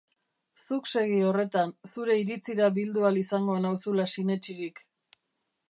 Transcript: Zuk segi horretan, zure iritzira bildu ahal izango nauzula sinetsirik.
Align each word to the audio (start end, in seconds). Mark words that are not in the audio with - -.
Zuk 0.67 0.87
segi 0.91 1.19
horretan, 1.31 1.73
zure 1.91 2.15
iritzira 2.21 2.69
bildu 2.79 3.05
ahal 3.09 3.21
izango 3.25 3.59
nauzula 3.69 4.09
sinetsirik. 4.15 4.83